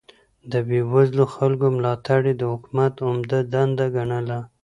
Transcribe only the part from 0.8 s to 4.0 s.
وزلو خلکو ملاتړ يې د حکومت عمده دنده